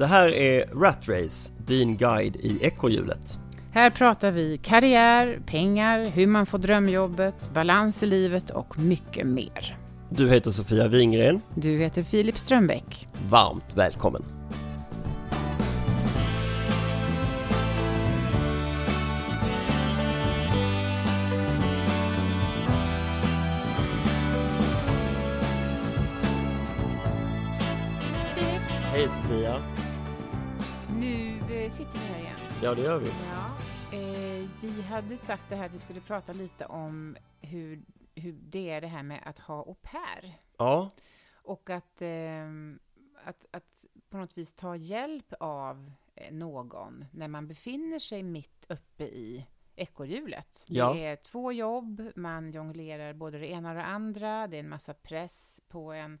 [0.00, 3.38] Det här är Rat Race, din guide i ekorrhjulet.
[3.72, 9.78] Här pratar vi karriär, pengar, hur man får drömjobbet, balans i livet och mycket mer.
[10.08, 11.40] Du heter Sofia Wingren.
[11.54, 13.06] Du heter Filip Strömbäck.
[13.28, 14.24] Varmt välkommen!
[28.92, 29.56] Hej Sofia!
[31.70, 32.36] Eh, sitter vi här igen.
[32.62, 33.08] Ja det gör vi.
[33.08, 33.58] Ja,
[33.98, 37.82] eh, vi hade sagt det här att vi skulle prata lite om hur,
[38.14, 40.38] hur det är det här med att ha au pair.
[40.56, 40.90] Ja,
[41.32, 42.78] Och att, ehm,
[43.24, 48.66] att, att på något vis ta hjälp av eh, någon när man befinner sig mitt
[48.68, 49.46] uppe i
[49.76, 50.64] ekorrhjulet.
[50.68, 50.92] Ja.
[50.92, 54.68] Det är två jobb, man jonglerar både det ena och det andra, det är en
[54.68, 56.18] massa press på en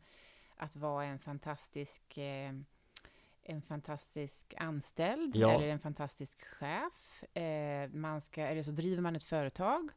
[0.56, 2.52] att vara en fantastisk eh,
[3.50, 5.50] en fantastisk anställd Ja.
[5.54, 7.24] eller en fantastisk chef.
[7.36, 9.88] Eh, man ska, eller så driver man ett företag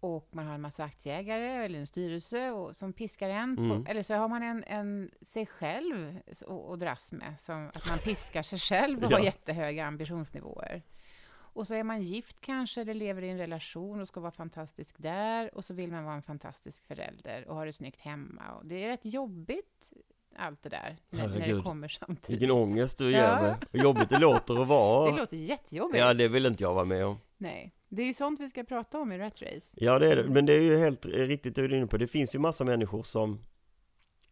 [0.00, 3.58] och man har en massa aktieägare eller en styrelse och, som piskar en.
[3.58, 3.84] Mm.
[3.84, 7.98] På, eller så har man en, en sig själv och dras med, som att man
[7.98, 9.16] piskar sig själv och Ja.
[9.16, 10.82] har jättehöga ambitionsnivåer.
[11.28, 14.94] Och så är man gift kanske, eller lever i en relation och ska vara fantastisk
[14.98, 15.54] där.
[15.54, 18.52] Och så vill man vara en fantastisk förälder och ha det snyggt hemma.
[18.52, 19.92] Och det är rätt jobbigt,
[20.38, 22.30] allt det där, när, när det kommer samtidigt.
[22.30, 23.54] vilken ångest du ger mig.
[23.72, 25.10] Vad jobbigt det låter att vara.
[25.10, 25.98] Det låter jättejobbigt.
[25.98, 27.16] Ja, det vill inte jag vara med om.
[27.38, 29.76] Nej, det är ju sånt vi ska prata om i Rat Race.
[29.76, 30.28] Ja, det är det.
[30.28, 31.96] Men det är ju helt riktigt det du är inne på.
[31.96, 33.40] Det finns ju massa människor som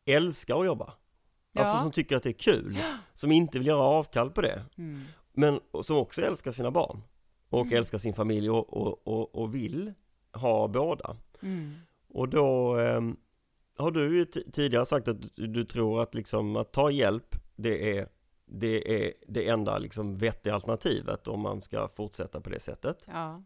[0.05, 0.85] älskar att jobba.
[0.85, 1.83] Alltså Ja.
[1.83, 2.79] som tycker att det är kul.
[3.15, 4.65] Som inte vill göra avkall på det.
[4.79, 5.03] Mm.
[5.33, 7.03] Men som också älskar sina barn.
[7.49, 7.77] Och Mm.
[7.79, 9.93] älskar sin familj och, och, och, och vill
[10.33, 11.17] ha båda.
[11.43, 11.75] Mm.
[12.09, 13.17] Och då ehm,
[13.77, 17.99] har du ju tidigare sagt att du, du tror att liksom att ta hjälp, det
[17.99, 18.09] är
[18.47, 23.05] det är det enda liksom vettiga alternativet om man ska fortsätta på det sättet.
[23.07, 23.43] Ja.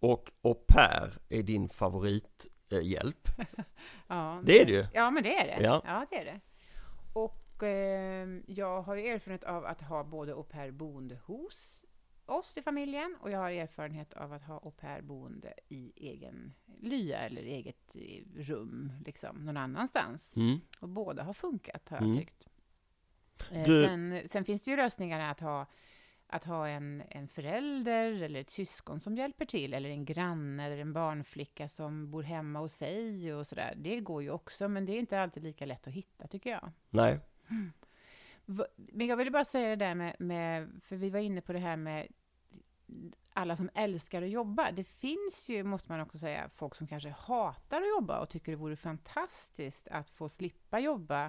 [0.00, 3.28] Och au pair är din favorithjälp.
[4.08, 4.86] ja, Det är det ju.
[4.92, 5.64] Ja, men det är det.
[5.64, 6.06] Ja.
[6.10, 6.40] det är det.
[7.12, 11.81] Och eh, jag har ju erfarenhet av att ha både au pair boende hos
[12.26, 16.54] oss i familjen och jag har erfarenhet av att ha au pair boende i egen
[16.80, 20.36] lya eller eget eh, rum, liksom, någon annanstans.
[20.36, 20.60] Mm.
[20.80, 22.18] Och båda har funkat, har jag Mm.
[22.18, 22.46] tyckt.
[23.52, 25.66] Eh, Du- Sen, sen finns det ju lösningar att ha,
[26.26, 30.78] att ha en, en förälder eller ett syskon som hjälper till, eller en granne eller
[30.78, 33.74] en barnflicka som bor hemma hos sig och sådär.
[33.76, 36.70] Det går ju också, men det är inte alltid lika lätt att hitta, tycker jag.
[36.90, 37.20] Nej, Va-
[38.76, 41.58] Men jag ville bara säga det där med, med, för vi var inne på det
[41.58, 42.06] här med
[43.32, 44.70] alla som älskar att jobba.
[44.70, 48.52] Det finns ju, måste man också säga, folk som kanske hatar att jobba och tycker
[48.52, 51.24] det vore fantastiskt att få slippa jobba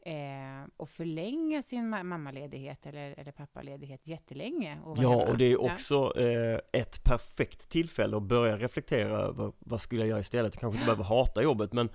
[0.00, 4.80] eh, och förlänga sin ma- mammaledighet eller, eller pappaledighet jättelänge.
[4.84, 5.30] Och ja hemma.
[5.30, 10.08] och det är också eh, ett perfekt tillfälle att börja reflektera över vad skulle jag
[10.08, 10.54] göra istället.
[10.54, 11.88] Jag kanske inte behöver hata jobbet men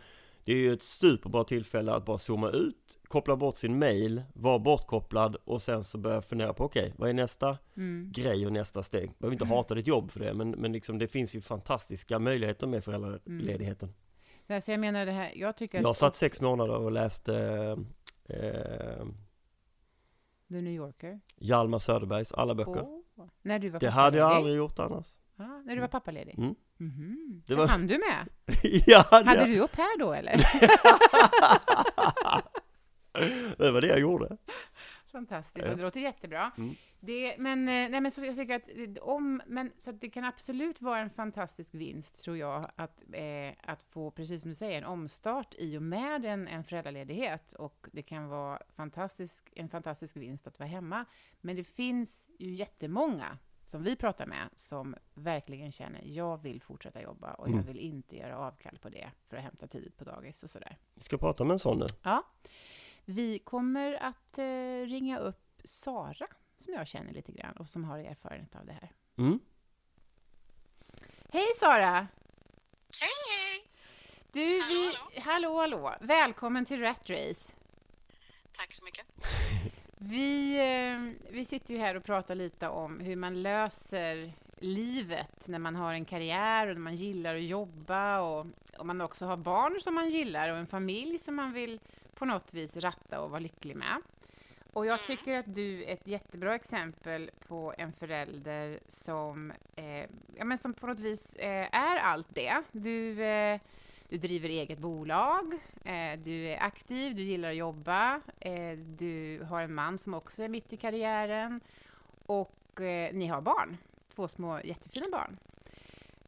[0.49, 4.59] det är ju ett superbra tillfälle att bara zooma ut, koppla bort sin mail, vara
[4.59, 8.11] bortkopplad och sen så börja fundera på okej, vad är nästa Mm.
[8.11, 9.11] grej och nästa steg?
[9.17, 12.67] Behöver inte hata ditt jobb för det men, men liksom det finns ju fantastiska möjligheter
[12.67, 13.93] med föräldraledigheten.
[14.47, 15.83] Alltså jag menar det här, jag tycker att...
[15.83, 17.35] Jag satt sex månader och läste
[18.25, 19.05] eh,
[20.49, 21.19] The New Yorker.
[21.37, 22.81] Hjalmar Söderbergs alla böcker.
[23.15, 25.15] Åh, när du var det hade jag aldrig gjort annars.
[25.35, 26.35] Ja, när du var pappaledig?
[26.37, 26.55] Mm.
[26.79, 27.41] Mhm.
[27.47, 28.27] Det Det var- hann du med?
[28.85, 30.31] ja, Hade det, du upp här då eller?
[33.57, 34.37] det var det jag gjorde.
[35.11, 35.75] Fantastiskt, Ja.
[35.75, 36.51] det låter jättebra.
[36.57, 36.75] Mm.
[36.99, 40.23] Det, men, eh, nej, men så jag tycker att eh, om, men, så det kan
[40.23, 44.77] absolut vara en fantastisk vinst, tror jag, att, eh, att få, precis som du säger,
[44.77, 47.53] en omstart i och med en, en föräldraledighet.
[47.53, 51.05] Och det kan vara fantastisk, en fantastisk vinst att vara hemma.
[51.41, 53.37] Men det finns ju jättemånga
[53.69, 57.65] som vi pratar med, som verkligen känner, jag vill fortsätta jobba och jag Mm.
[57.65, 60.77] vill inte göra avkall på det för att hämta tid på dagis och sådär.
[60.93, 61.85] Vi ska prata med en sån nu.
[62.03, 62.23] Ja.
[63.05, 66.27] Vi kommer att eh, ringa upp Sara,
[66.57, 68.91] som jag känner lite grann och som har erfarenhet av det här.
[69.17, 69.39] Mm.
[71.31, 72.07] Hej Sara!
[72.99, 73.69] Hej, hej!
[74.31, 75.95] Du, Hallå, vi, hallå, hallå!
[76.01, 77.53] Välkommen till Rat Race.
[78.57, 79.05] Tack så mycket.
[80.01, 85.59] Vi, eh, vi sitter ju här och pratar lite om hur man löser livet när
[85.59, 88.45] man har en karriär och när man gillar att jobba och
[88.77, 91.79] om man också har barn som man gillar och en familj som man vill
[92.13, 94.01] på något vis ratta och vara lycklig med.
[94.73, 100.05] Och jag tycker att du är ett jättebra exempel på en förälder som, eh,
[100.35, 102.61] ja, men som på något vis eh, är allt det.
[102.71, 103.59] Du, eh,
[104.09, 105.53] du driver eget bolag,
[105.83, 110.43] eh, du är aktiv, du gillar att jobba, eh, du har en man som också
[110.43, 111.61] är mitt i karriären
[112.25, 113.77] och eh, ni har barn,
[114.15, 115.37] två små jättefina barn.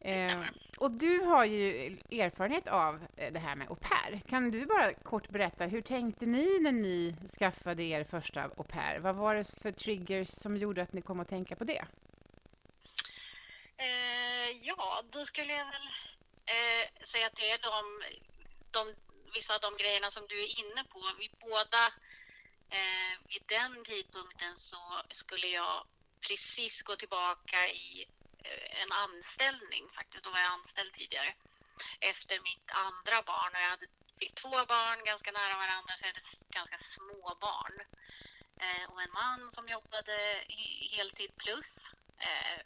[0.02, 0.42] Eh,
[0.78, 4.22] och du har ju erfarenhet av eh, det här med au pair.
[4.28, 9.00] Kan du bara kort berätta, hur tänkte ni när ni skaffade er första au pair?
[9.00, 11.86] Vad var det för triggers som gjorde att ni kom att tänka på det?
[13.78, 16.11] Eh, ja, då skulle jag väl
[16.52, 18.04] eh, säga att det är de,
[18.72, 18.96] de,
[19.34, 21.00] vissa av de grejerna som du är inne på.
[21.20, 21.84] Vi båda,
[22.70, 25.88] eh, vid den tidpunkten så skulle jag
[26.28, 28.08] precis gå tillbaka i
[28.44, 30.24] eh, en anställning faktiskt.
[30.24, 31.34] Då var jag anställd tidigare
[32.00, 33.88] efter mitt andra barn och jag hade,
[34.20, 37.76] fick två barn ganska nära varandra så jag hade ganska små barn.
[38.62, 40.44] Eh, och en man som jobbade
[40.98, 41.90] heltid plus.
[42.18, 42.66] Eh,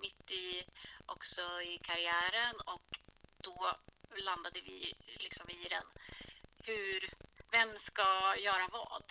[0.00, 0.66] mitt i
[1.06, 2.97] också i karriären och
[3.48, 3.76] då
[4.30, 4.94] landade vi
[5.26, 5.86] liksom i den.
[6.66, 7.10] Hur,
[7.50, 9.06] vem ska göra vad?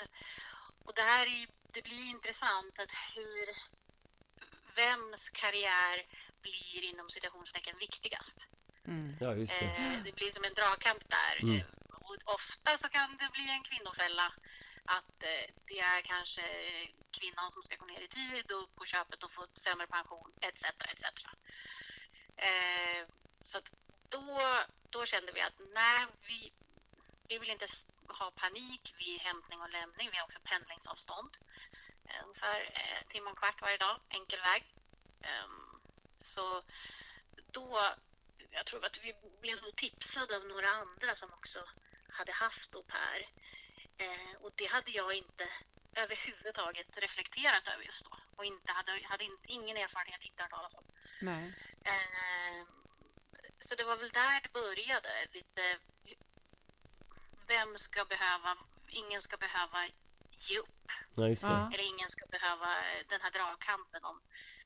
[0.85, 3.45] Och det här är, det blir intressant att hur,
[4.75, 5.97] vems karriär
[6.41, 8.37] blir inom citationstecken viktigast?
[8.87, 9.17] Mm.
[9.21, 9.65] Ja, just det.
[9.65, 11.35] Eh, det blir som en dragkamp där.
[11.43, 11.55] Mm.
[11.55, 11.65] Eh,
[12.07, 14.27] Och ofta så kan det bli en kvinnofälla
[14.85, 16.43] att eh, det är kanske
[17.19, 20.63] kvinnan som ska gå ner i tid och på köpet och få sämre pension etc.
[20.91, 21.03] etc.
[22.49, 23.01] Eh,
[23.41, 23.69] så att
[24.09, 24.39] då,
[24.89, 26.53] då kände vi att nej, vi,
[27.27, 27.67] vi vill inte
[28.07, 30.09] ha panik vid hämtning och lämning.
[30.11, 31.37] Vi har också pendlingsavstånd.
[32.05, 34.63] Eh, ungefär eh, en timme och en kvart varje dag, enkel väg.
[35.21, 35.81] Ehm,
[36.21, 36.63] så
[37.51, 37.79] då
[38.51, 41.59] jag tror att vi blev tipsade av några andra som också
[42.09, 43.29] hade haft au pair.
[43.97, 45.49] Eh, och det hade jag inte
[45.95, 48.17] överhuvudtaget reflekterat över just då.
[48.35, 50.83] Och inte hade, hade in, ingen erfarenhet, inte hört talas om.
[51.21, 51.53] Nej.
[51.83, 52.65] Eh,
[53.59, 55.09] så det var väl där det började.
[55.33, 55.61] Lite,
[57.47, 58.57] vem ska behöva,
[58.89, 59.79] ingen ska behöva
[60.39, 60.67] ge upp.
[61.15, 61.47] Ja, just det.
[61.47, 61.71] Ja.
[61.73, 62.67] Eller ingen ska behöva
[63.09, 64.21] den här dragkampen om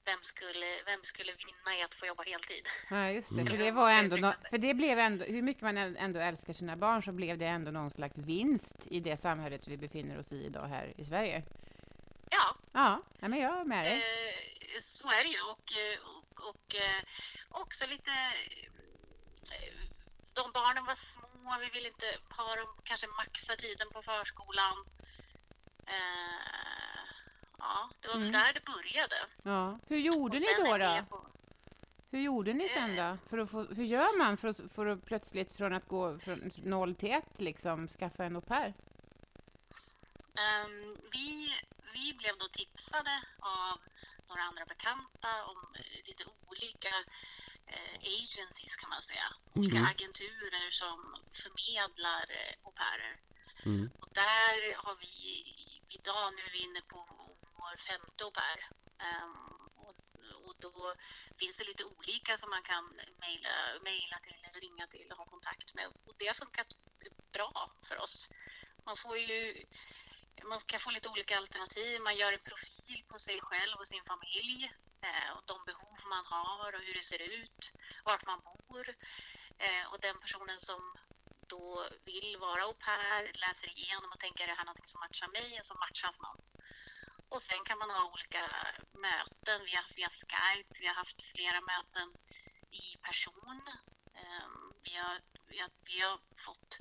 [0.06, 2.68] vem skulle, vem skulle vinna i att få jobba heltid.
[2.90, 3.36] Ja, just det.
[3.42, 3.48] Mm.
[3.48, 6.54] För det var ändå, nå- för det blev ändå, hur mycket man än- ändå älskar
[6.54, 10.32] sina barn så blev det ändå någon slags vinst i det samhället vi befinner oss
[10.34, 11.44] i idag här i Sverige.
[12.32, 13.98] Ja, Ja, men jag är med dig.
[13.98, 15.42] Eh, så är det ju.
[15.42, 17.04] Och, eh, och, och eh,
[17.50, 18.12] också lite...
[19.52, 19.80] eh,
[20.34, 24.86] De barnen var små, vi ville inte ha dem kanske maxa tiden på förskolan.
[25.88, 27.04] Eh,
[27.60, 28.32] ja, det var Mm.
[28.32, 29.16] där det började.
[29.44, 29.80] Ja.
[29.88, 30.78] Hur gjorde ni då?
[30.78, 31.06] då?
[31.10, 31.28] på-
[32.12, 33.18] Hur gjorde ni sen då?
[33.30, 36.52] För att få, hur gör man för att, för att plötsligt från att gå från
[36.64, 38.74] 0 till 1 liksom skaffa en au pair?
[40.44, 41.56] Ehm, vi,
[41.94, 43.80] vi blev då tipsade av
[44.28, 46.90] några andra bekanta om eh, lite olika
[47.68, 49.28] eh, agencies kan man säga.
[49.54, 49.86] Olika Mhm.
[49.86, 53.16] agenturer som förmedlar eh, au pairer.
[53.66, 53.92] Mm.
[54.00, 55.16] Och där har vi
[55.90, 57.00] idag, nu är vi inne på
[57.60, 58.60] vår femte au pair.
[59.00, 59.96] Ehm, och,
[60.46, 60.96] och då
[61.40, 62.86] finns det lite olika som man kan
[63.20, 63.50] mejla,
[63.82, 65.88] mejla till eller ringa till och ha kontakt med.
[65.88, 66.68] Och det har funkat
[67.32, 68.30] bra för oss.
[68.86, 69.66] Man får ju
[70.44, 72.02] man kan få lite olika alternativ.
[72.02, 76.26] Man gör en profil på sig själv och sin familj Eh, och de behov man
[76.26, 77.72] har och hur det ser ut,
[78.04, 78.96] vart man bor.
[79.58, 80.82] Eh, och den personen som
[81.48, 85.28] då vill vara au pair läser igenom och tänker är det här någonting som matchar
[85.28, 86.38] mig och så matchas man.
[87.30, 88.44] Och sen kan man ha olika
[88.92, 90.80] möten via, via Skype.
[90.80, 92.08] Vi har haft flera möten
[92.72, 93.62] i person.
[94.16, 96.80] Ehm, vi, har, vi, har, vi har fått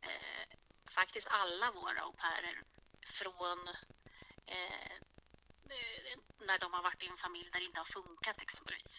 [0.00, 0.46] eh,
[0.90, 2.62] faktiskt alla våra au pairer
[3.06, 3.68] från
[4.46, 5.01] eh,
[6.48, 8.94] när de har varit i en familj där det inte har funkat exempelvis.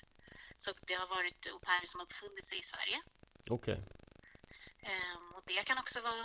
[0.64, 2.98] Så det har varit au pairer som har befunnit sig i Sverige.
[3.50, 3.80] Okej.
[4.90, 6.24] Ehm, och det kan också vara,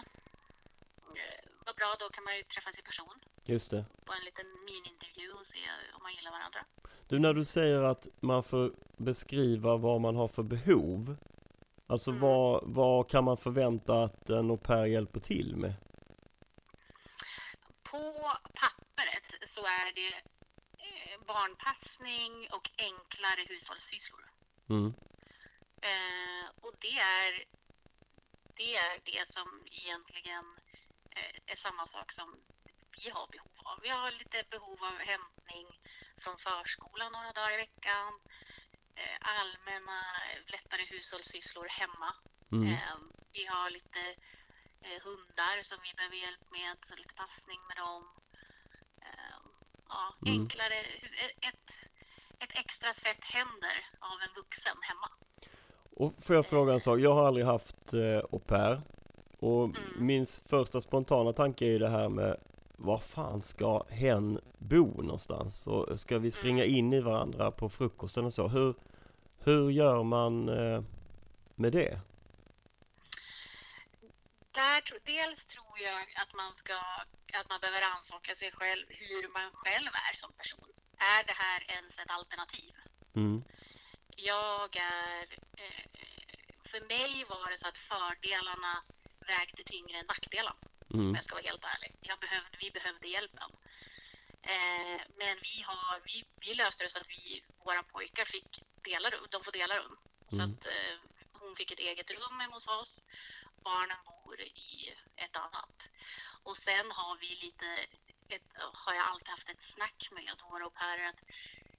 [1.20, 1.90] eh, vara bra.
[1.98, 3.14] Då kan man ju träffas i person
[3.44, 3.84] Just det.
[4.04, 5.58] på en liten mini-intervju och se
[5.96, 6.64] om man gillar varandra.
[7.08, 11.16] Du, när du säger att man får beskriva vad man har för behov
[11.90, 12.22] Alltså Mm.
[12.22, 15.74] vad, vad kan man förvänta att en au pair hjälper till med?
[17.82, 17.98] På
[18.54, 20.14] pappret så är det
[20.78, 24.24] eh, barnpassning och enklare hushållssysslor.
[24.68, 24.94] Mm.
[25.90, 27.44] Eh, och det är,
[28.56, 30.46] det är det som egentligen
[31.16, 32.28] eh, är samma sak som
[32.98, 33.80] vi har behov av.
[33.82, 35.66] Vi har lite behov av hämtning
[36.22, 38.12] från förskolan några dagar i veckan.
[38.94, 40.00] Eh, allmänna
[40.46, 42.10] lättare hushållssysslor hemma.
[42.52, 42.68] Mm.
[42.72, 42.98] Eh,
[43.32, 44.02] vi har lite
[44.80, 48.02] eh, hundar som vi behöver hjälp med, så lite passning med dem.
[49.88, 50.40] Ja, Mm.
[50.40, 50.74] enklare,
[51.40, 51.70] ett,
[52.38, 55.08] ett extra set händer av en vuxen hemma.
[55.96, 58.80] Och får jag fråga en sak, jag har aldrig haft eh, au pair
[59.38, 59.76] och Mm.
[59.98, 62.36] min första spontana tanke är ju det här med
[62.76, 65.66] var fan ska hen bo någonstans?
[65.66, 68.48] Och ska vi springa in i varandra på frukosten och så?
[68.48, 68.74] Hur,
[69.38, 70.82] hur gör man eh,
[71.54, 72.00] med det?
[74.50, 76.74] Där, dels tror jag att man ska,
[77.34, 80.68] att man behöver rannsaka sig själv, hur man själv är som person.
[80.98, 82.74] Är det här ens ett alternativ?
[83.16, 83.44] Mm.
[84.16, 85.22] Jag är,
[85.56, 85.84] eh,
[86.70, 88.82] för mig var det så att fördelarna
[89.26, 90.56] vägde tyngre än nackdelarna.
[90.94, 91.08] Mm.
[91.08, 91.92] om jag ska vara helt ärlig.
[92.00, 93.50] Jag behövde, vi behövde hjälpen.
[94.42, 99.10] Eh, men vi, har, vi, vi löste det så att vi, våra pojkar fick dela
[99.10, 99.26] rum.
[99.30, 99.96] De får dela rum.
[100.28, 100.50] Så Mm.
[100.54, 100.94] att eh,
[101.32, 103.00] hon fick ett eget rum hemma hos oss.
[103.62, 105.90] Barnen bor i ett annat.
[106.42, 107.66] Och sen har vi lite,
[108.28, 111.20] ett, har jag alltid haft ett snack med våra au pairer att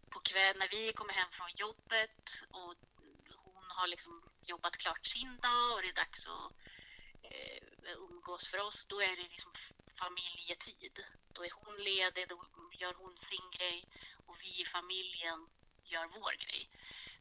[0.10, 2.22] på kväll när vi kommer hem från jobbet
[2.52, 2.76] och
[3.44, 6.52] hon har liksom jobbat klart sin dag och det är dags att
[7.24, 9.54] eh, umgås för oss, då är det liksom
[10.00, 11.06] familjetid.
[11.34, 13.88] Då är hon ledig, då gör hon sin grej
[14.26, 15.50] och vi i familjen
[15.84, 16.70] gör vår grej.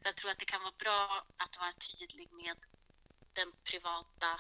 [0.00, 2.56] Så jag tror att det kan vara bra att vara tydlig med
[3.40, 4.30] den privata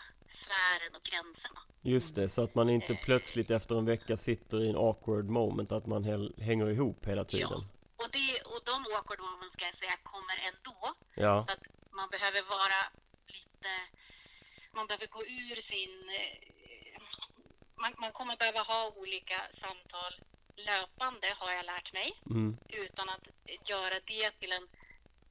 [0.42, 1.60] sfären och gränserna.
[1.82, 5.72] Just det, så att man inte plötsligt efter en vecka sitter i en awkward moment,
[5.72, 6.04] att man
[6.48, 7.60] hänger ihop hela tiden.
[8.02, 10.94] Och, det, och de awkward moments ska jag säga kommer ändå.
[11.14, 12.80] Ja, Så att man behöver vara
[13.36, 13.70] lite...
[14.72, 15.94] Man behöver gå ur sin...
[16.20, 17.00] eh,
[17.82, 20.12] Man, man kommer behöva ha olika samtal
[20.56, 22.08] löpande, har jag lärt mig.
[22.30, 22.56] mm.
[22.68, 23.24] Utan att
[23.70, 24.66] göra det till en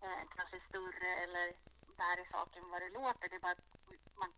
[0.06, 1.48] eh, kanske större eller
[1.98, 3.30] värre sak än vad det låter.
[3.30, 3.68] Det är bara att
[4.22, 4.32] man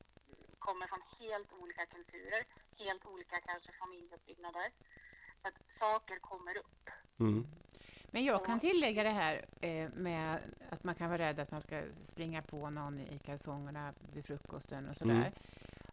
[0.59, 2.45] kommer från helt olika kulturer,
[2.77, 4.71] helt olika kanske familjeuppbyggnader.
[5.37, 6.89] Så att saker kommer upp.
[7.19, 7.47] Mm.
[8.11, 10.39] Men jag kan tillägga det här eh, med
[10.69, 14.89] att man kan vara rädd att man ska springa på någon i kalsongerna vid frukosten
[14.89, 15.13] och sådär.
[15.13, 15.33] Mm.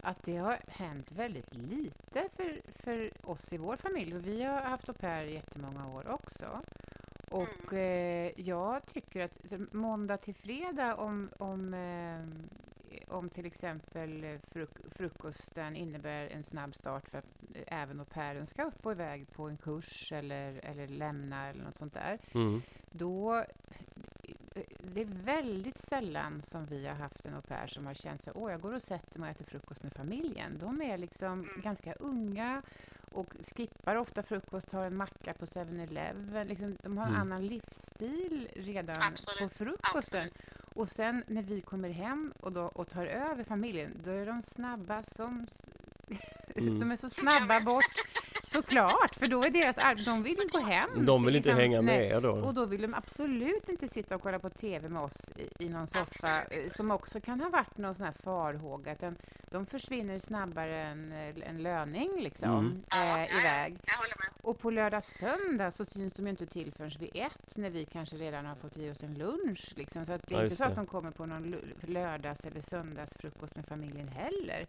[0.01, 4.15] Att det har hänt väldigt lite för, för oss i vår familj.
[4.15, 6.63] Och vi har haft au pair i jättemånga år också.
[7.37, 12.21] Och eh, jag tycker att måndag till fredag om, om, eh,
[13.09, 18.05] om till exempel eh, fruk frukosten innebär en snabb start för att eh, även au
[18.05, 22.19] pairen ska upp och iväg på en kurs eller, eller lämna eller något sånt där.
[22.35, 22.63] Mm.
[22.91, 23.45] Då
[24.81, 28.31] det är väldigt sällan som vi har haft en au pair som har känt så
[28.35, 30.59] åh, jag går och sätter mig och äter frukost med familjen.
[30.61, 32.63] De är liksom ganska unga
[33.13, 36.47] och skippar ofta frukost, tar en macka på 7-Eleven.
[36.49, 37.21] Liksom, de har en Mm.
[37.21, 40.31] annan livsstil redan Absolut, på frukosten.
[40.75, 44.43] Och sen när vi kommer hem och, då, och tar över familjen, då är de
[44.43, 45.47] snabba som...
[46.57, 46.81] Mm.
[46.81, 47.85] de är så snabba bort,
[48.57, 51.07] såklart, för då är deras De vill ju gå hem.
[51.07, 51.61] De vill inte liksom.
[51.61, 52.31] hänga med då?
[52.33, 55.69] Och då vill de absolut inte sitta och kolla på TV med oss i, i
[55.69, 56.73] någon soffa, Absolut.
[56.73, 59.17] som också kan ha varit någon sån här farhåga, utan
[59.51, 61.13] de försvinner snabbare än
[61.47, 62.83] en löning liksom, Mm.
[62.93, 63.79] Eh, ja, iväg.
[64.43, 67.85] Och på lördag söndag så syns de ju inte till förrän vid ett, när vi
[67.85, 69.73] kanske redan har fått i oss en lunch.
[69.77, 70.07] Liksom.
[70.07, 70.81] Så att det är Ja, inte så att det.
[70.81, 74.67] de kommer på någon lördags eller söndagsfrukost med familjen heller.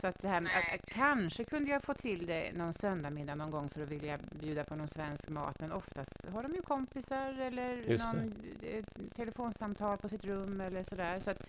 [0.00, 3.34] Så att det här med att, att kanske kunde jag få till det någon söndagmiddag
[3.34, 6.62] någon gång för att vilja bjuda på någon svensk mat, men oftast har de ju
[6.62, 8.12] kompisar eller Just det.
[8.12, 8.84] någon eh,
[9.16, 11.20] telefonsamtal på sitt rum eller sådär.
[11.20, 11.42] Så att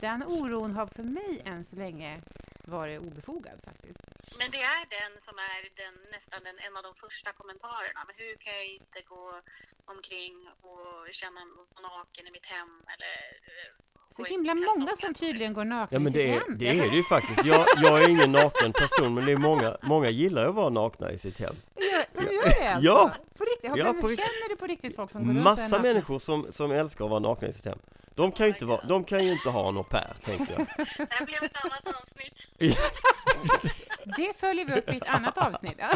[0.00, 2.22] den oron har för mig än så länge
[2.64, 4.00] varit obefogad faktiskt.
[4.38, 8.00] Men det är den som är den, nästan den, en av de första kommentarerna.
[8.06, 9.40] Men hur kan jag inte gå
[9.84, 13.16] omkring och känna mig naken i mitt hem eller
[13.52, 16.58] eh, Så himla många som tydligen går nakna Ja men i sitt det är, hem.
[16.58, 17.44] det är det ju faktiskt.
[17.44, 21.10] Jag, jag är ingen naken person men det är många, många gillar att vara nakna
[21.12, 21.54] i sitt hem.
[21.76, 22.86] Gör, de gör det alltså?
[22.88, 23.12] Ja!
[23.38, 23.70] På riktigt?
[23.70, 24.26] Har- Ja, på riktigt.
[24.26, 27.48] Känner du på riktigt folk som går Massa människor som, som älskar att vara nakna
[27.48, 27.78] i sitt hem.
[28.14, 30.66] De kan ju inte, vara, de kan ju inte ha en au pair, tänker jag.
[30.96, 32.34] Det här blev ett annat avsnitt.
[34.16, 35.74] Det följer vi upp i ett annat avsnitt.
[35.78, 35.90] Ja.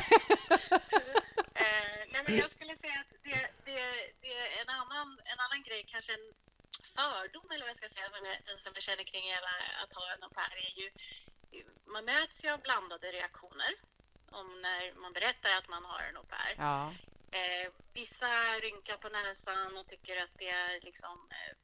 [1.54, 3.78] Eh, nej, men jag skulle säga att det, det,
[4.22, 6.24] det är en annan, en annan grej, kanske en
[6.98, 10.04] fördom eller vad jag ska säga som jag, som jag känner kring hela att ha
[10.14, 10.88] en au pair är ju
[11.94, 13.72] man möts ju av blandade reaktioner
[14.30, 16.54] om när man berättar att man har en au pair.
[16.58, 16.94] ja.
[17.30, 18.30] Eh, vissa
[18.62, 21.54] rynkar på näsan och tycker att det är liksom eh,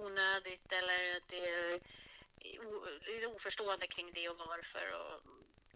[0.00, 1.80] onödigt eller att det är
[2.60, 5.20] o, är oförstående kring det och varför och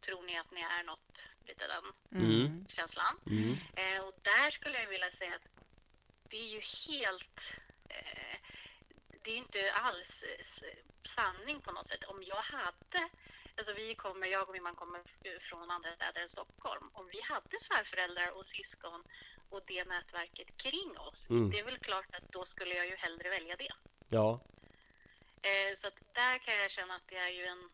[0.01, 1.85] tror ni att ni är något, lite den
[2.23, 2.67] Mm.
[2.69, 3.21] känslan.
[3.27, 3.57] Mm.
[3.77, 5.49] Eh, och där skulle jag vilja säga att
[6.29, 7.41] det är ju helt...
[9.27, 10.45] Det är inte alls eh,
[11.17, 12.05] sanning på något sätt.
[12.05, 13.03] Om jag hade...
[13.59, 15.01] Alltså vi kommer, jag och min man kommer
[15.41, 16.91] från andra städer än Stockholm.
[16.93, 19.05] Om vi hade svärföräldrar och syskon
[19.51, 21.31] och det nätverket kring oss.
[21.31, 21.51] Mm.
[21.51, 23.73] Det är väl klart att då skulle jag ju hellre välja det.
[24.09, 24.41] Ja,
[25.49, 27.71] Eh, så att där kan jag känna att det är ju en...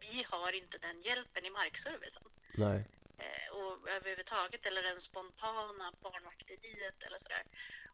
[0.00, 2.22] Vi har inte den hjälpen i markservicen.
[2.54, 2.84] Nej.
[3.18, 7.44] Eh, och överhuvudtaget, eller den spontana barnvakteriet eller sådär.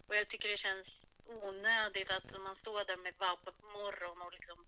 [0.07, 0.89] Och jag tycker det känns
[1.27, 4.59] onödigt att man står där med vabba på morgonen och liksom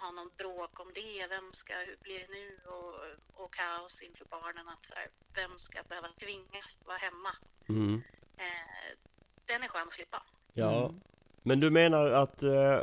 [0.00, 1.26] ha någon bråk om det.
[1.28, 2.60] Vem ska, hur blir det nu?
[2.76, 2.94] Och,
[3.44, 4.68] och kaos inför barnen.
[4.68, 7.32] Att så här, vem ska behöva tvingas vara hemma?
[7.68, 8.02] Mm.
[8.36, 8.90] Eh,
[9.46, 10.22] den är skön att slippa.
[10.52, 10.86] Ja.
[10.88, 11.00] Mm.
[11.42, 12.80] Men du menar att eh,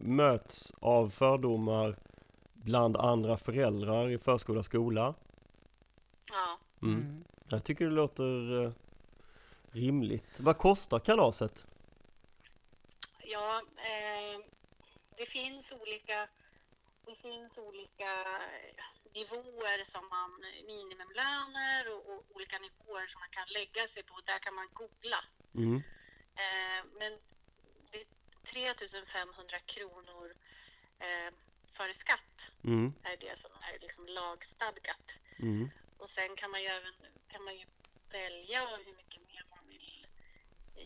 [0.00, 1.98] möts av fördomar
[2.52, 5.14] bland andra föräldrar i förskola och skola?
[6.30, 6.94] Ja, Mm.
[6.94, 7.24] Mm.
[7.48, 8.72] Jag tycker det låter eh,
[9.70, 10.40] rimligt.
[10.40, 11.66] Vad kostar kalaset?
[13.48, 14.40] Ja eh,
[15.16, 16.28] det finns olika
[17.06, 18.12] det finns olika
[19.14, 20.30] nivåer som man,
[20.66, 24.20] minimumlöner och, och olika nivåer som man kan lägga sig på.
[24.26, 25.20] Där kan man googla.
[25.54, 25.76] Mm.
[26.42, 27.12] Eh, men
[27.90, 28.06] det är
[28.44, 30.34] 3500 kronor
[30.98, 31.30] eh,
[31.76, 32.22] före skatt
[32.64, 32.94] Mm.
[33.02, 35.06] är det som är liksom lagstadgat.
[35.38, 35.70] Mm.
[35.98, 36.94] Och sen kan man ju även
[37.28, 37.66] kan man ju
[38.10, 40.06] välja hur mycket mer man vill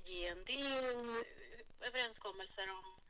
[0.04, 1.24] ge en del
[1.82, 3.00] överenskommelser om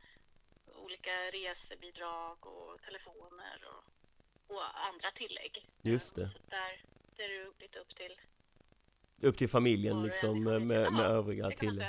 [0.85, 3.85] olika resebidrag och telefoner och,
[4.57, 5.69] och andra tillägg.
[5.83, 6.29] Just det.
[6.29, 6.85] Så där,
[7.17, 8.21] där är det lite upp till
[9.21, 11.85] Upp till familjen det liksom med, med, med övriga till.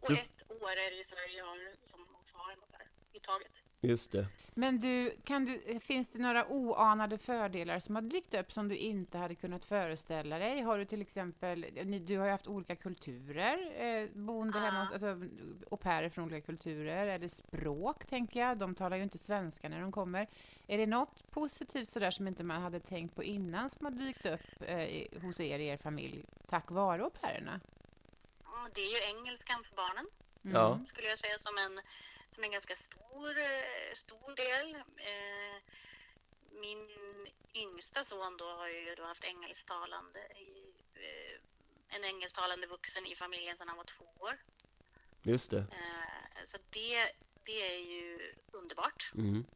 [0.00, 2.06] Och Du- ett år är det ju sådär jag har som
[2.70, 3.62] där i taget.
[3.82, 4.26] Just det.
[4.54, 8.76] Men du, kan du, finns det några oanade fördelar som har dykt upp som du
[8.76, 10.60] inte hade kunnat föreställa dig?
[10.62, 14.64] Har du till exempel, ni, du har ju haft olika kulturer, eh, boende Ja.
[14.64, 15.06] hemma hos, alltså
[15.70, 19.80] au pairer från olika kulturer, eller språk tänker jag, de talar ju inte svenska när
[19.80, 20.26] de kommer.
[20.66, 24.26] Är det något positivt sådär som inte man hade tänkt på innan som har dykt
[24.26, 27.60] upp eh, hos er i er familj tack vare au pairerna?
[28.44, 30.06] Ja, Det är ju engelskan för barnen.
[30.44, 30.86] Mm.
[30.86, 31.80] Skulle jag säga som en,
[32.30, 34.74] som en ganska stor, eh, stor del.
[34.96, 35.62] Eh,
[36.52, 36.88] Min
[37.54, 41.40] yngsta son då har ju då haft engelsktalande eh,
[41.88, 44.38] en engelsktalande vuxen i familjen sedan han var två år.
[45.22, 45.66] Just det.
[46.46, 47.12] Så det,
[47.44, 49.12] det är ju underbart.
[49.14, 49.46] Mm.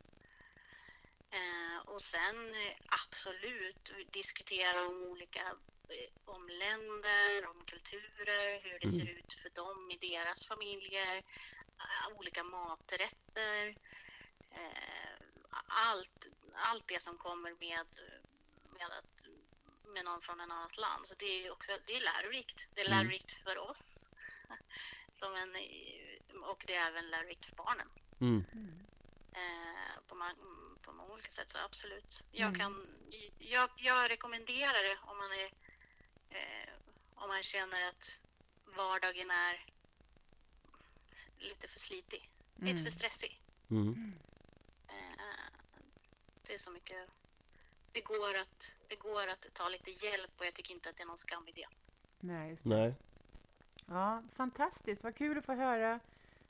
[1.85, 2.55] Och sen
[2.87, 5.57] absolut diskutera om olika
[6.25, 11.23] om länder, om kulturer, hur det ser ut för dem i deras familjer,
[12.17, 13.77] olika maträtter.
[14.51, 15.15] Eh,
[15.67, 17.87] allt, allt det som kommer med,
[18.79, 19.25] med, att,
[19.95, 21.07] med någon från ett annat land.
[21.07, 22.69] Så det är också det är lärorikt.
[22.75, 22.99] Det är Mm.
[22.99, 24.11] lärorikt för oss.
[25.13, 25.57] Som en,
[26.43, 27.89] och det är även lärorikt för barnen
[28.21, 28.45] Mm.
[29.33, 30.15] Eh, på,
[30.83, 31.51] på många olika sätt.
[31.51, 32.23] Så absolut.
[32.31, 32.61] Jag, Mm.
[32.61, 32.87] kan,
[33.39, 35.51] jag, jag rekommenderar det om man, är,
[36.31, 36.75] eh,
[37.15, 38.21] om man känner att
[38.65, 39.74] vardagen är
[41.45, 42.85] lite för slitig, lite Mm.
[42.85, 43.41] för stressig.
[43.71, 44.13] Mm.
[44.89, 44.95] Eh,
[46.43, 47.09] det är så mycket.
[47.93, 51.03] Det går, att, det går att ta lite hjälp och jag tycker inte att det
[51.03, 51.67] är någon skam i det.
[52.21, 52.69] Nej, just det.
[52.69, 52.95] Nej.
[53.87, 55.03] Ja, fantastiskt.
[55.05, 56.01] Vad kul att få höra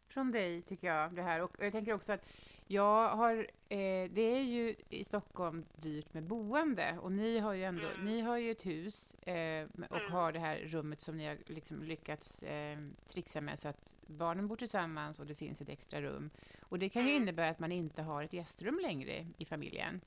[0.09, 1.13] från dig, tycker jag.
[1.15, 1.41] Det här.
[1.43, 2.25] Och jag tänker också att
[2.67, 3.37] jag har,
[3.69, 8.05] eh, det är ju i Stockholm dyrt med boende och ni har ju ändå, Mm.
[8.05, 10.13] ni har ju ett hus eh, och Mm.
[10.13, 14.49] har det här rummet som ni har liksom lyckats eh, trixa med så att barnen
[14.49, 16.31] bor tillsammans och det finns ett extra rum.
[16.61, 17.23] Och det kan ju Mm.
[17.23, 20.01] innebära att man inte har ett gästrum längre i familjen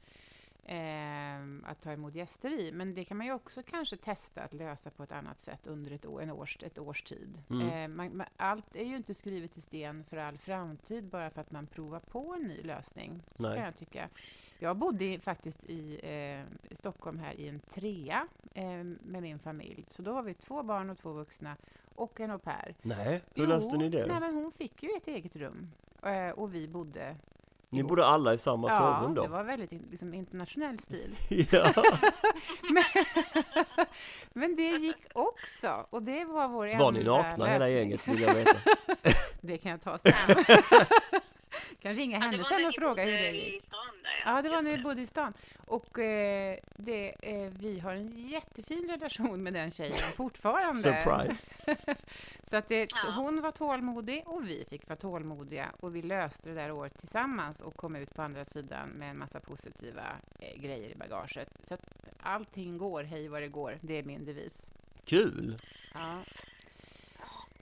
[0.64, 2.72] eh, att ta emot gäster i.
[2.72, 5.92] Men det kan man ju också kanske testa att lösa på ett annat sätt under
[5.92, 7.42] ett, år, en års, ett års tid.
[7.50, 7.70] Mm.
[7.70, 11.42] Eh, man, man, allt är ju inte skrivet i sten för all framtid bara för
[11.42, 13.24] att man provar på en ny lösning.
[13.38, 13.60] kan Nej.
[13.60, 14.10] jag tycka.
[14.60, 19.86] Jag bodde faktiskt i eh, Stockholm här i en trea eh, med min familj.
[19.88, 21.56] Så då var vi två barn och två vuxna
[21.96, 22.76] och en au pair.
[22.82, 23.22] Nej.
[23.34, 25.72] Hur Jo, löste ni det Nej, men hon fick ju ett eget rum.
[26.04, 27.16] Eh, och vi bodde...
[27.70, 29.28] Ni bodde alla i samma Ja, sovrum det då?
[29.28, 31.16] var väldigt liksom, internationell stil.
[31.52, 31.74] Ja.
[32.74, 32.84] men,
[34.34, 35.86] men det gick också.
[35.90, 38.58] Och det var vår Var ni enda nakna hela gänget vill jag veta?
[39.42, 40.14] Det kan jag ta sen.
[41.82, 43.64] kan ringa Ja, henne sen och fråga hur det gick.
[44.26, 45.34] Där, Ja, det var när vi bodde i stan.
[45.68, 50.80] Och eh, det, eh, vi har en jättefin relation med den tjejen fortfarande.
[50.82, 51.48] Surprise!
[52.50, 53.12] Så att det, Ja.
[53.16, 57.62] hon var tålmodig och vi fick vara tålmodiga och vi löste det där året tillsammans
[57.62, 60.04] och kom ut på andra sidan med en massa positiva
[60.40, 61.50] eh, grejer i bagaget.
[61.64, 61.82] Så att
[62.20, 63.78] allting går, hej vad det går.
[63.82, 64.72] Det är min devis.
[65.06, 65.58] Kul!
[65.94, 66.20] Ja.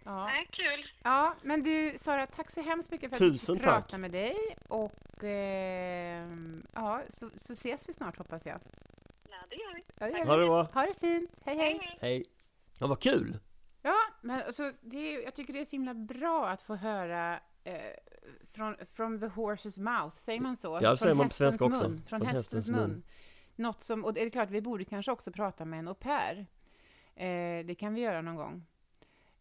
[0.07, 0.25] Ja.
[0.25, 0.85] Nej, kul.
[1.03, 4.11] ja, men du Sara, tack så hemskt mycket för att Tusen vi fick prata med
[4.11, 4.35] dig.
[4.67, 6.27] Och eh,
[6.73, 8.59] ja, så, så ses vi snart hoppas jag.
[9.29, 9.83] Ja, det gör vi.
[9.99, 10.41] Ja, det gör Ha vi.
[10.41, 10.63] det bra!
[10.73, 11.79] Ha det fint, hej hej!
[11.81, 11.97] hej.
[12.01, 12.25] Hej!
[12.79, 13.39] Ja, vad kul!
[13.81, 17.39] Ja, men alltså, det är, jag tycker det är så himla bra att få höra
[17.63, 17.75] eh,
[18.53, 20.79] från from the horse's mouth, säger man så?
[20.81, 21.89] Ja, säger från man på svenska hästens också.
[21.89, 22.89] Mun, från, Från hästens, hästens mun.
[22.89, 23.03] mun.
[23.55, 26.45] Något som, och det är klart, vi borde kanske också prata med en au pair.
[27.15, 28.65] Eh, det kan vi göra någon gång.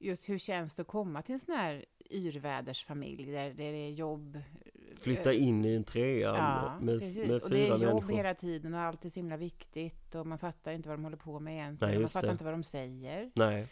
[0.04, 3.90] Just hur känns det att komma till en sån här yrvädersfamilj där, där det är
[3.90, 4.38] jobb,
[4.96, 7.28] Flytta in i en trea Ja, med, precis.
[7.28, 8.12] med och det fyra är jobb människor.
[8.16, 11.16] hela tiden och allt är så himla viktigt och man fattar inte vad de håller
[11.16, 11.90] på med egentligen.
[11.94, 12.32] Nej, man fattar det.
[12.32, 13.30] inte vad de säger.
[13.34, 13.66] Nej,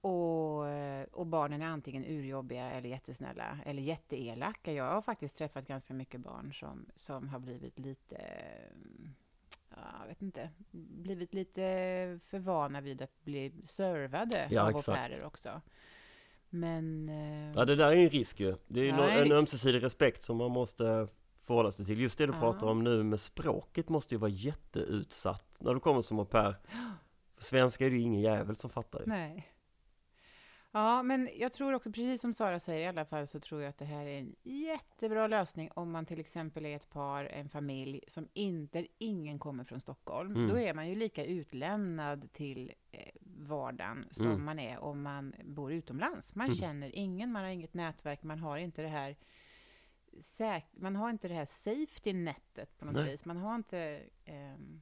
[0.00, 4.72] Och, eh, och barnen är antingen urjobbiga eller jättesnälla eller jätteelaka.
[4.72, 8.76] Jag har faktiskt träffat ganska mycket barn som, som har blivit lite, eh,
[10.00, 11.60] jag vet inte, blivit lite
[12.26, 14.98] för vana vid att bli servade Ja, av au exakt.
[14.98, 15.60] pairer också.
[16.50, 17.08] Men...
[17.08, 18.54] eh, ja det där är ju en risk ju.
[18.66, 21.08] Det är Ja, en en ömsesidig respekt som man måste
[21.42, 22.00] förhålla sig till.
[22.00, 22.40] Just det du Ja.
[22.40, 26.56] pratar om nu med språket måste ju vara jätteutsatt när du kommer som au pair.
[27.36, 29.06] För svenska är det ju ingen jävel som fattar ju.
[29.06, 29.51] Nej.
[30.74, 33.68] Ja, men jag tror också, precis som Sara säger i alla fall, så tror jag
[33.70, 37.48] att det här är en jättebra lösning om man till exempel är ett par, en
[37.48, 40.34] familj, som inte, ingen kommer från Stockholm.
[40.36, 40.48] Mm.
[40.48, 44.44] Då är man ju lika utlämnad till eh, vardagen som Mm.
[44.44, 46.34] man är om man bor utomlands.
[46.34, 46.56] Man Mm.
[46.56, 49.16] känner ingen, man har inget nätverk, man har inte det här
[50.18, 53.10] säk- man har inte det här safety netet på något Nej.
[53.10, 53.24] vis.
[53.24, 54.80] Man har inte ehm,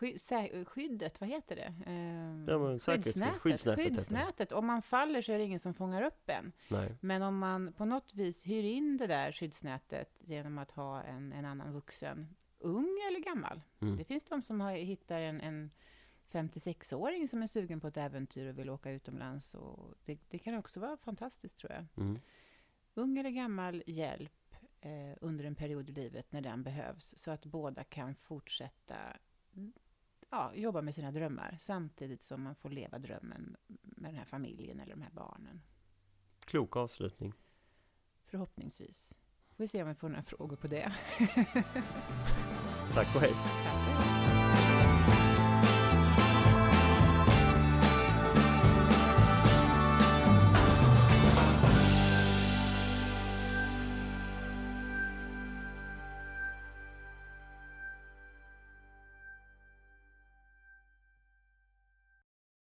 [0.00, 1.74] sky- sä- skyddet, vad heter det?
[1.86, 3.40] Ehm, Ja, men skyddsnätet.
[3.40, 4.52] Skyddsnätet skyddsnätet.
[4.52, 6.52] Om man faller så är det ingen som fångar upp en.
[6.68, 6.94] Nej.
[7.00, 11.32] Men om man på något vis hyr in det där skyddsnätet genom att ha en,
[11.32, 13.60] en annan vuxen, ung eller gammal.
[13.80, 13.96] Mm.
[13.96, 15.70] Det finns de som har, hittar en, en
[16.32, 19.54] 56-åring som är sugen på ett äventyr och vill åka utomlands.
[19.54, 21.84] Och det, det kan också vara fantastiskt tror jag.
[21.96, 22.18] Mm.
[22.94, 27.14] Ung eller gammal hjälp eh, under en period i livet när den behövs.
[27.18, 28.96] Så att båda kan fortsätta
[30.30, 34.80] ja, jobba med sina drömmar samtidigt som man får leva drömmen med den här familjen
[34.80, 35.60] eller de här barnen.
[36.40, 37.32] Klok avslutning.
[38.24, 39.18] Förhoppningsvis.
[39.56, 40.92] Får vi se om vi får några frågor på det.
[42.94, 43.32] Tack och hej.
[43.64, 44.27] Tack.